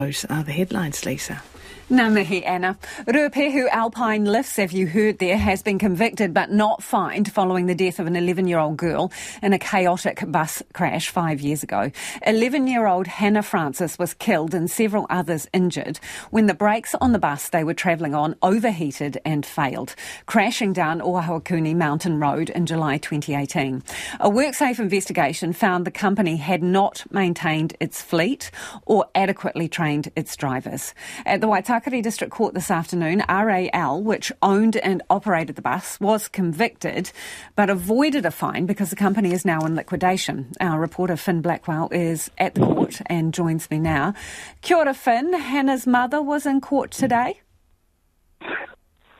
Those 0.00 0.24
are 0.30 0.42
the 0.42 0.52
headlines, 0.52 1.04
Lisa. 1.04 1.42
Namahi 1.90 2.46
Anna. 2.46 2.78
Ruapehu 3.00 3.68
Alpine 3.68 4.24
Lifts, 4.24 4.60
as 4.60 4.72
you 4.72 4.86
heard 4.86 5.18
there, 5.18 5.36
has 5.36 5.60
been 5.60 5.76
convicted 5.76 6.32
but 6.32 6.52
not 6.52 6.84
fined 6.84 7.32
following 7.32 7.66
the 7.66 7.74
death 7.74 7.98
of 7.98 8.06
an 8.06 8.14
11 8.14 8.46
year 8.46 8.60
old 8.60 8.76
girl 8.76 9.10
in 9.42 9.52
a 9.52 9.58
chaotic 9.58 10.22
bus 10.28 10.62
crash 10.72 11.10
five 11.10 11.40
years 11.40 11.64
ago. 11.64 11.90
11 12.24 12.68
year 12.68 12.86
old 12.86 13.08
Hannah 13.08 13.42
Francis 13.42 13.98
was 13.98 14.14
killed 14.14 14.54
and 14.54 14.70
several 14.70 15.04
others 15.10 15.48
injured 15.52 15.98
when 16.30 16.46
the 16.46 16.54
brakes 16.54 16.94
on 17.00 17.10
the 17.10 17.18
bus 17.18 17.48
they 17.48 17.64
were 17.64 17.74
travelling 17.74 18.14
on 18.14 18.36
overheated 18.40 19.18
and 19.24 19.44
failed, 19.44 19.96
crashing 20.26 20.72
down 20.72 21.00
Ohakune 21.00 21.74
Mountain 21.74 22.20
Road 22.20 22.50
in 22.50 22.66
July 22.66 22.98
2018. 22.98 23.82
A 24.20 24.30
WorkSafe 24.30 24.78
investigation 24.78 25.52
found 25.52 25.84
the 25.84 25.90
company 25.90 26.36
had 26.36 26.62
not 26.62 27.04
maintained 27.10 27.76
its 27.80 28.00
fleet 28.00 28.52
or 28.86 29.06
adequately 29.16 29.66
trained 29.66 30.12
its 30.14 30.36
drivers. 30.36 30.94
At 31.26 31.40
the 31.40 31.48
Waitaki 31.60 31.82
Waitakere 31.82 32.02
District 32.02 32.32
Court 32.32 32.54
this 32.54 32.70
afternoon, 32.70 33.22
RAL, 33.28 34.02
which 34.02 34.32
owned 34.42 34.76
and 34.76 35.02
operated 35.10 35.56
the 35.56 35.62
bus, 35.62 36.00
was 36.00 36.26
convicted 36.26 37.12
but 37.54 37.68
avoided 37.68 38.24
a 38.24 38.30
fine 38.30 38.64
because 38.64 38.88
the 38.88 38.96
company 38.96 39.32
is 39.32 39.44
now 39.44 39.60
in 39.66 39.74
liquidation. 39.74 40.52
Our 40.58 40.80
reporter 40.80 41.16
Finn 41.16 41.42
Blackwell 41.42 41.90
is 41.92 42.30
at 42.38 42.54
the 42.54 42.64
court 42.64 43.02
and 43.06 43.34
joins 43.34 43.70
me 43.70 43.78
now. 43.78 44.14
Kia 44.62 44.78
ora, 44.78 44.94
Finn. 44.94 45.34
Hannah's 45.34 45.86
mother 45.86 46.22
was 46.22 46.46
in 46.46 46.62
court 46.62 46.92
today. 46.92 47.40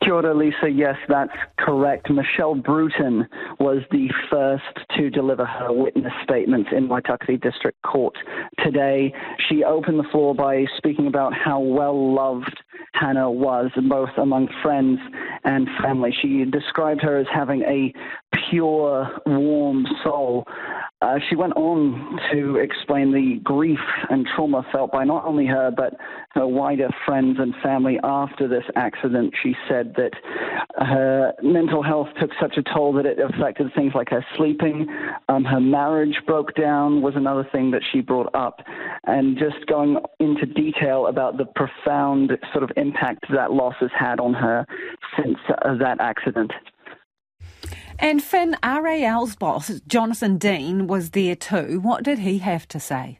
Kia 0.03 0.13
ora, 0.15 0.33
Lisa. 0.33 0.69
Yes, 0.69 0.95
that's 1.07 1.31
correct. 1.59 2.09
Michelle 2.09 2.55
Bruton 2.55 3.27
was 3.59 3.83
the 3.91 4.09
first 4.31 4.87
to 4.97 5.09
deliver 5.09 5.45
her 5.45 5.71
witness 5.71 6.13
statements 6.23 6.69
in 6.75 6.87
Waitakere 6.87 7.39
District 7.39 7.79
Court 7.83 8.15
today. 8.63 9.13
She 9.47 9.63
opened 9.63 9.99
the 9.99 10.07
floor 10.11 10.33
by 10.33 10.65
speaking 10.77 11.07
about 11.07 11.33
how 11.33 11.59
well 11.59 12.15
loved 12.15 12.61
Hannah 12.93 13.29
was, 13.31 13.69
both 13.89 14.09
among 14.17 14.49
friends 14.63 14.99
and 15.43 15.67
family. 15.83 16.11
She 16.21 16.45
described 16.45 17.01
her 17.01 17.17
as 17.17 17.27
having 17.33 17.61
a 17.61 17.93
pure, 18.49 19.09
warm 19.25 19.85
soul. 20.03 20.45
Uh, 21.01 21.15
she 21.29 21.35
went 21.35 21.53
on 21.53 22.19
to 22.31 22.57
explain 22.57 23.11
the 23.11 23.39
grief 23.43 23.79
and 24.09 24.27
trauma 24.35 24.63
felt 24.71 24.91
by 24.91 25.03
not 25.03 25.25
only 25.25 25.47
her, 25.47 25.71
but 25.75 25.95
her 26.31 26.45
wider 26.45 26.89
friends 27.05 27.37
and 27.39 27.55
family 27.63 27.99
after 28.03 28.47
this 28.47 28.63
accident. 28.75 29.33
She 29.41 29.55
said 29.67 29.95
that 29.95 30.11
her 30.77 31.33
mental 31.41 31.81
health 31.81 32.07
took 32.19 32.29
such 32.39 32.55
a 32.57 32.63
toll 32.73 32.93
that 32.93 33.07
it 33.07 33.17
affected 33.19 33.73
things 33.75 33.93
like 33.95 34.09
her 34.09 34.23
sleeping. 34.37 34.87
Um, 35.27 35.43
her 35.43 35.59
marriage 35.59 36.17
broke 36.27 36.53
down, 36.55 37.01
was 37.01 37.15
another 37.15 37.47
thing 37.51 37.71
that 37.71 37.81
she 37.91 38.01
brought 38.01 38.33
up. 38.35 38.59
And 39.05 39.37
just 39.37 39.65
going 39.67 39.97
into 40.19 40.45
detail 40.45 41.07
about 41.07 41.37
the 41.37 41.45
profound 41.45 42.31
sort 42.51 42.63
of 42.63 42.69
impact 42.77 43.25
that 43.33 43.51
loss 43.51 43.75
has 43.79 43.89
had 43.97 44.19
on 44.19 44.35
her 44.35 44.67
since 45.17 45.37
uh, 45.49 45.75
that 45.77 45.97
accident. 45.99 46.51
And 48.01 48.23
Finn, 48.23 48.57
RAL's 48.63 49.35
boss, 49.35 49.79
Jonathan 49.87 50.39
Dean, 50.39 50.87
was 50.87 51.11
there 51.11 51.35
too. 51.35 51.79
What 51.81 52.03
did 52.03 52.19
he 52.19 52.39
have 52.39 52.67
to 52.69 52.79
say? 52.79 53.19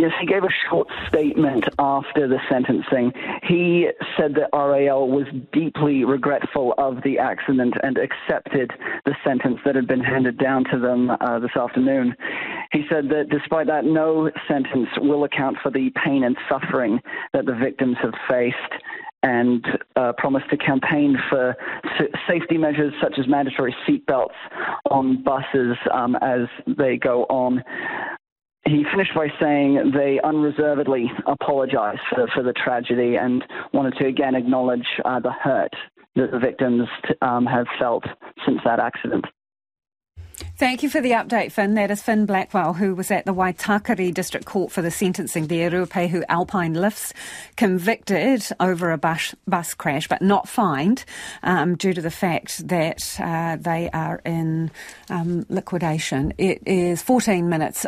Yes, 0.00 0.12
he 0.18 0.26
gave 0.26 0.44
a 0.44 0.68
short 0.70 0.88
statement 1.08 1.64
after 1.78 2.26
the 2.26 2.38
sentencing. 2.48 3.12
He 3.42 3.90
said 4.16 4.34
that 4.36 4.48
RAL 4.56 5.08
was 5.08 5.26
deeply 5.52 6.04
regretful 6.04 6.72
of 6.78 7.02
the 7.02 7.18
accident 7.18 7.74
and 7.82 7.98
accepted 7.98 8.70
the 9.04 9.14
sentence 9.22 9.58
that 9.66 9.74
had 9.74 9.86
been 9.86 10.00
handed 10.00 10.38
down 10.38 10.64
to 10.72 10.78
them 10.78 11.10
uh, 11.10 11.38
this 11.40 11.54
afternoon. 11.54 12.14
He 12.72 12.84
said 12.88 13.10
that 13.10 13.28
despite 13.28 13.66
that, 13.66 13.84
no 13.84 14.30
sentence 14.48 14.88
will 14.98 15.24
account 15.24 15.58
for 15.62 15.70
the 15.70 15.92
pain 16.02 16.24
and 16.24 16.36
suffering 16.48 17.00
that 17.34 17.44
the 17.44 17.54
victims 17.54 17.96
have 18.00 18.14
faced 18.26 18.79
and 19.22 19.64
uh, 19.96 20.12
promised 20.16 20.48
to 20.50 20.56
campaign 20.56 21.16
for 21.28 21.54
safety 22.28 22.56
measures 22.56 22.92
such 23.02 23.14
as 23.18 23.28
mandatory 23.28 23.74
seatbelts 23.86 24.28
on 24.90 25.22
buses 25.22 25.76
um, 25.92 26.16
as 26.22 26.48
they 26.78 26.96
go 26.96 27.24
on. 27.24 27.62
He 28.66 28.84
finished 28.90 29.14
by 29.14 29.28
saying 29.40 29.92
they 29.94 30.20
unreservedly 30.22 31.10
apologize 31.26 31.98
for, 32.14 32.28
for 32.34 32.42
the 32.42 32.52
tragedy 32.52 33.16
and 33.16 33.44
wanted 33.72 33.94
to 33.98 34.06
again 34.06 34.34
acknowledge 34.34 34.86
uh, 35.04 35.20
the 35.20 35.32
hurt 35.32 35.72
that 36.16 36.30
the 36.30 36.38
victims 36.38 36.88
um, 37.22 37.46
have 37.46 37.66
felt 37.78 38.04
since 38.46 38.58
that 38.64 38.80
accident. 38.80 39.24
Thank 40.60 40.82
you 40.82 40.90
for 40.90 41.00
the 41.00 41.12
update, 41.12 41.52
Finn. 41.52 41.72
That 41.72 41.90
is 41.90 42.02
Finn 42.02 42.26
Blackwell, 42.26 42.74
who 42.74 42.94
was 42.94 43.10
at 43.10 43.24
the 43.24 43.32
Waitakere 43.32 44.12
District 44.12 44.44
Court 44.44 44.70
for 44.70 44.82
the 44.82 44.90
sentencing 44.90 45.46
The 45.46 45.60
Ruapehu 45.60 46.22
Alpine 46.28 46.74
Lifts 46.74 47.14
convicted 47.56 48.46
over 48.60 48.90
a 48.90 48.98
bus, 48.98 49.34
bus 49.48 49.72
crash, 49.72 50.06
but 50.06 50.20
not 50.20 50.50
fined 50.50 51.06
um, 51.42 51.76
due 51.76 51.94
to 51.94 52.02
the 52.02 52.10
fact 52.10 52.68
that 52.68 53.18
uh, 53.18 53.56
they 53.58 53.88
are 53.94 54.20
in 54.26 54.70
um, 55.08 55.46
liquidation. 55.48 56.34
It 56.36 56.60
is 56.66 57.00
14 57.00 57.48
minutes 57.48 57.78